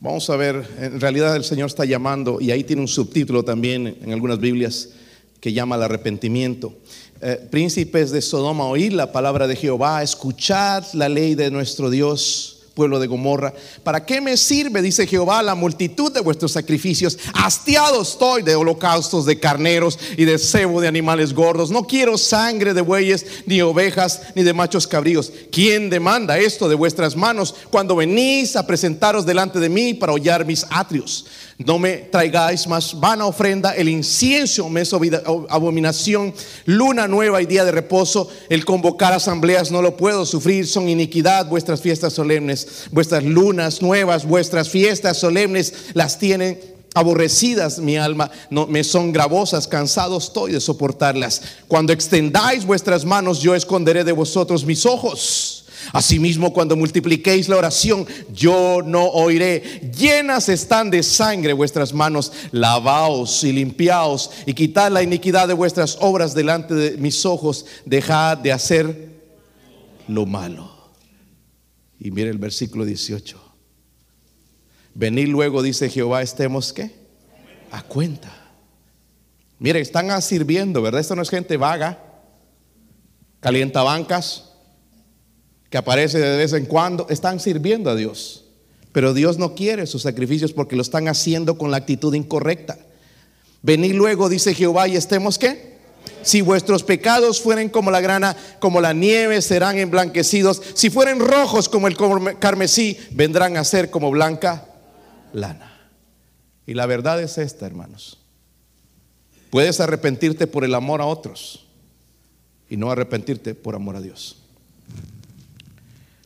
[0.02, 3.98] Vamos a ver, en realidad el Señor está llamando, y ahí tiene un subtítulo también
[4.02, 4.90] en algunas Biblias
[5.40, 6.76] que llama al arrepentimiento.
[7.24, 12.62] Eh, príncipes de Sodoma, oíd la palabra de Jehová, escuchad la ley de nuestro Dios
[12.74, 13.54] pueblo de Gomorra.
[13.84, 17.20] ¿Para qué me sirve, dice Jehová, la multitud de vuestros sacrificios?
[17.34, 21.70] Hastiado estoy de holocaustos, de carneros y de cebo de animales gordos.
[21.70, 25.32] No quiero sangre de bueyes, ni ovejas, ni de machos cabríos.
[25.52, 30.46] ¿Quién demanda esto de vuestras manos cuando venís a presentaros delante de mí para hollar
[30.46, 31.26] mis atrios?
[31.66, 36.34] No me traigáis más vana ofrenda, el incienso me es abominación,
[36.66, 41.48] luna nueva y día de reposo, el convocar asambleas no lo puedo sufrir, son iniquidad
[41.48, 46.60] vuestras fiestas solemnes, vuestras lunas nuevas, vuestras fiestas solemnes las tienen
[46.94, 51.42] aborrecidas mi alma, no, me son gravosas, cansado estoy de soportarlas.
[51.68, 55.61] Cuando extendáis vuestras manos, yo esconderé de vosotros mis ojos.
[55.94, 59.92] Asimismo, cuando multipliquéis la oración, yo no oiré.
[59.98, 62.32] Llenas están de sangre vuestras manos.
[62.52, 67.66] Lavaos y limpiaos y quitad la iniquidad de vuestras obras delante de mis ojos.
[67.86, 69.12] Dejad de hacer
[70.08, 70.72] lo malo.
[72.00, 73.40] Y mire el versículo 18.
[74.94, 76.92] Venid luego, dice Jehová, estemos qué?
[77.72, 78.32] A cuenta.
[79.60, 81.02] Mire, están sirviendo, ¿verdad?
[81.02, 82.00] Esto no es gente vaga,
[83.40, 84.51] calienta bancas
[85.72, 88.44] que aparece de vez en cuando, están sirviendo a Dios.
[88.92, 92.78] Pero Dios no quiere sus sacrificios porque lo están haciendo con la actitud incorrecta.
[93.62, 95.72] Venid luego, dice Jehová, y estemos qué?
[96.24, 100.62] Si vuestros pecados fueren como la grana, como la nieve, serán emblanquecidos.
[100.74, 101.96] Si fueren rojos como el
[102.38, 104.68] carmesí, vendrán a ser como blanca
[105.32, 105.90] lana.
[106.68, 108.20] Y la verdad es esta, hermanos.
[109.50, 111.66] Puedes arrepentirte por el amor a otros
[112.70, 114.41] y no arrepentirte por amor a Dios.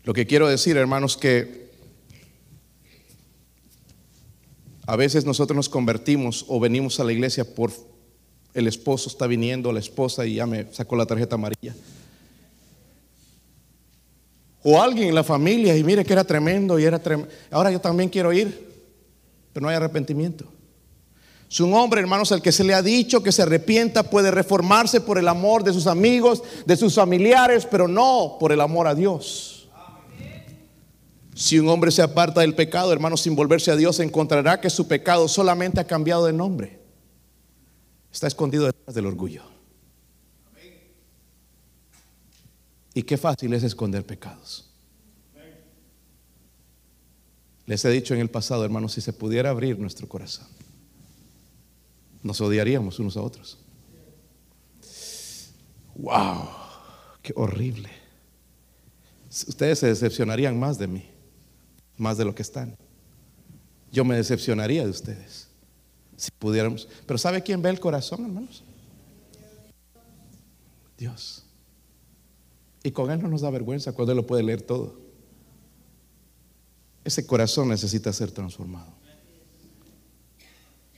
[0.06, 1.66] Lo que quiero decir, hermanos, que
[4.86, 7.72] a veces nosotros nos convertimos o venimos a la iglesia por
[8.54, 11.76] el esposo está viniendo, la esposa y ya me sacó la tarjeta amarilla.
[14.62, 17.32] O alguien en la familia y mire que era tremendo y era tremendo.
[17.50, 18.74] Ahora yo también quiero ir,
[19.54, 20.46] pero no hay arrepentimiento.
[21.50, 25.02] Si un hombre, hermanos, al que se le ha dicho que se arrepienta puede reformarse
[25.02, 28.94] por el amor de sus amigos, de sus familiares, pero no por el amor a
[28.94, 29.55] Dios.
[31.36, 34.88] Si un hombre se aparta del pecado, hermano, sin volverse a Dios, encontrará que su
[34.88, 36.80] pecado solamente ha cambiado de nombre.
[38.10, 39.44] Está escondido detrás del orgullo.
[42.94, 44.72] Y qué fácil es esconder pecados.
[47.66, 50.48] Les he dicho en el pasado, hermanos, si se pudiera abrir nuestro corazón,
[52.24, 53.58] nos odiaríamos unos a otros.
[55.96, 56.48] ¡Wow!
[57.22, 57.90] ¡Qué horrible!
[59.30, 61.15] Ustedes se decepcionarían más de mí
[61.98, 62.76] más de lo que están.
[63.92, 65.48] Yo me decepcionaría de ustedes
[66.18, 66.88] si pudiéramos.
[67.06, 68.64] Pero ¿sabe quién ve el corazón, hermanos?
[70.98, 71.44] Dios.
[72.84, 75.00] Y con Él no nos da vergüenza cuando Él lo puede leer todo.
[77.04, 78.94] Ese corazón necesita ser transformado.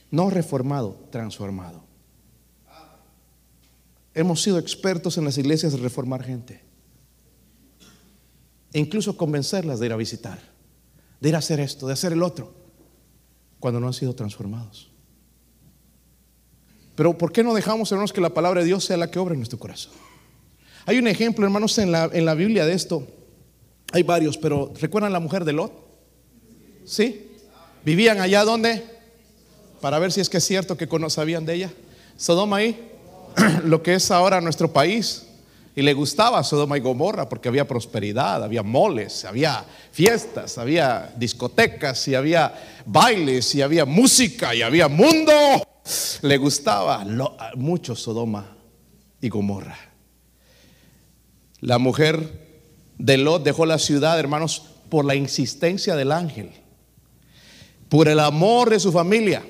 [0.10, 1.84] No reformado, transformado.
[4.14, 6.62] Hemos sido expertos en las iglesias de reformar gente.
[8.74, 10.57] E incluso convencerlas de ir a visitar
[11.20, 12.54] de ir a hacer esto, de hacer el otro,
[13.60, 14.90] cuando no han sido transformados.
[16.96, 19.34] Pero ¿por qué no dejamos, hermanos, que la palabra de Dios sea la que obra
[19.34, 19.94] en nuestro corazón?
[20.86, 23.06] Hay un ejemplo, hermanos, en la, en la Biblia de esto.
[23.92, 25.72] Hay varios, pero ¿recuerdan la mujer de Lot?
[26.86, 27.30] ¿Sí?
[27.86, 28.84] ¿Vivían allá donde?
[29.82, 31.74] Para ver si es que es cierto que sabían de ella.
[32.18, 32.92] Sodoma ahí,
[33.64, 35.27] lo que es ahora nuestro país.
[35.78, 42.08] Y le gustaba Sodoma y Gomorra porque había prosperidad, había moles, había fiestas, había discotecas
[42.08, 42.52] y había
[42.84, 45.32] bailes y había música y había mundo.
[46.24, 47.06] Le gustaba
[47.54, 48.58] mucho Sodoma
[49.22, 49.78] y Gomorra.
[51.60, 52.58] La mujer
[52.98, 56.54] de Lot dejó la ciudad, hermanos, por la insistencia del ángel,
[57.88, 59.46] por el amor de su familia.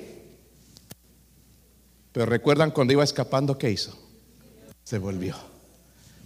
[2.12, 3.98] Pero recuerdan cuando iba escapando, ¿qué hizo?
[4.84, 5.48] Se volvió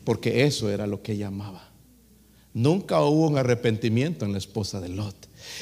[0.04, 1.70] porque eso era lo que ella amaba.
[2.54, 5.16] Nunca hubo un arrepentimiento en la esposa de Lot.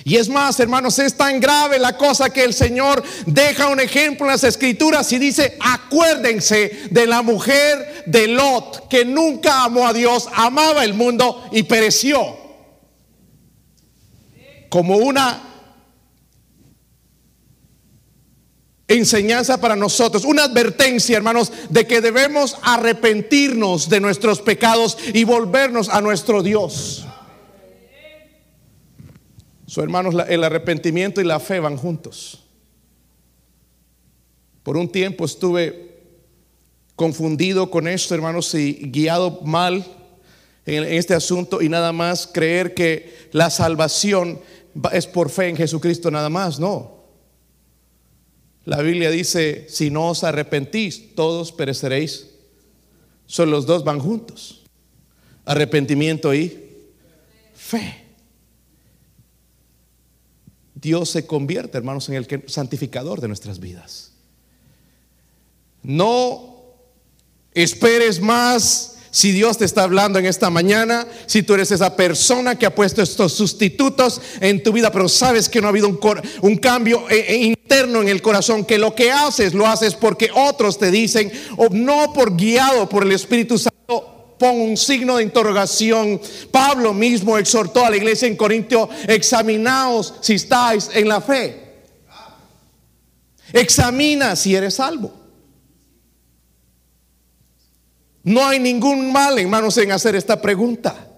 [0.04, 4.26] Y es más, hermanos, es tan grave la cosa que el Señor deja un ejemplo
[4.26, 9.92] en las escrituras y dice, acuérdense de la mujer de Lot, que nunca amó a
[9.92, 12.38] Dios, amaba el mundo y pereció.
[14.68, 15.49] Como una
[18.90, 25.88] enseñanza para nosotros, una advertencia, hermanos, de que debemos arrepentirnos de nuestros pecados y volvernos
[25.88, 27.06] a nuestro Dios.
[29.66, 32.44] So, hermanos, el arrepentimiento y la fe van juntos.
[34.64, 36.00] Por un tiempo estuve
[36.96, 39.86] confundido con esto, hermanos, y guiado mal
[40.66, 44.40] en este asunto y nada más creer que la salvación
[44.92, 46.99] es por fe en Jesucristo nada más, no.
[48.64, 52.26] La Biblia dice, si no os arrepentís, todos pereceréis.
[53.26, 54.62] Son los dos van juntos.
[55.44, 56.58] Arrepentimiento y
[57.54, 58.04] fe.
[60.74, 64.12] Dios se convierte, hermanos, en el santificador de nuestras vidas.
[65.82, 66.64] No
[67.52, 72.56] esperes más si Dios te está hablando en esta mañana, si tú eres esa persona
[72.56, 76.56] que ha puesto estos sustitutos en tu vida, pero sabes que no ha habido un,
[76.56, 80.76] cambio eh, eh, interno en el corazón, que lo que haces lo haces porque otros
[80.76, 86.20] te dicen, o no por guiado por el Espíritu Santo, pon un signo de interrogación.
[86.50, 91.84] Pablo mismo exhortó a la iglesia en Corintio, examinaos si estáis en la fe.
[93.52, 95.12] Examina si eres salvo.
[98.24, 101.09] No hay ningún mal, hermanos, en hacer esta pregunta.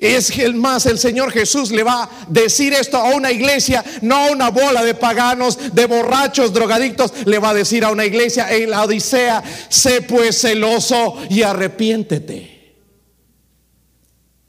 [0.00, 4.16] Es el más el Señor Jesús le va a decir esto a una iglesia, no
[4.16, 7.12] a una bola de paganos, de borrachos, drogadictos.
[7.26, 12.76] Le va a decir a una iglesia en la Odisea, sé pues celoso y arrepiéntete.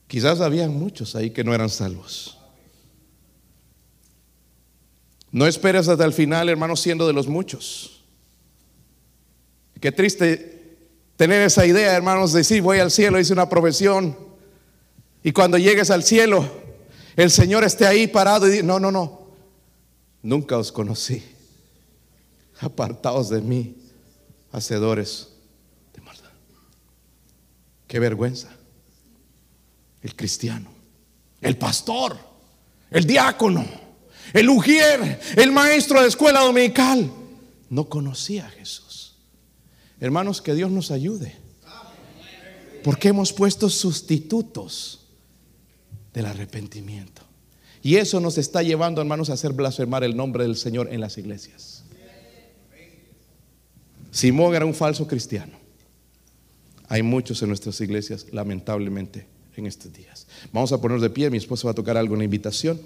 [0.07, 2.37] Quizás habían muchos ahí que no eran salvos.
[5.31, 8.03] No esperes hasta el final, hermanos, siendo de los muchos.
[9.81, 10.77] Qué triste
[11.17, 14.30] tener esa idea, hermanos, de decir, voy al cielo, hice una profesión.
[15.23, 16.49] Y cuando llegues al cielo,
[17.15, 19.27] el Señor esté ahí parado y dice, no, no, no,
[20.23, 21.23] nunca os conocí.
[22.59, 23.75] Apartados de mí,
[24.51, 25.29] hacedores
[25.93, 26.29] de maldad.
[27.87, 28.49] Qué vergüenza.
[30.01, 30.69] El cristiano,
[31.41, 32.17] el pastor,
[32.89, 33.65] el diácono,
[34.33, 37.11] el ujier, el maestro de escuela dominical,
[37.69, 39.15] no conocía a Jesús.
[39.99, 41.35] Hermanos, que Dios nos ayude.
[42.83, 45.00] Porque hemos puesto sustitutos
[46.13, 47.21] del arrepentimiento.
[47.83, 51.17] Y eso nos está llevando, hermanos, a hacer blasfemar el nombre del Señor en las
[51.17, 51.83] iglesias.
[54.11, 55.53] Simón era un falso cristiano.
[56.89, 60.27] Hay muchos en nuestras iglesias, lamentablemente, en estos días.
[60.51, 61.29] Vamos a ponernos de pie.
[61.29, 62.79] Mi esposa va a tocar algo en la invitación.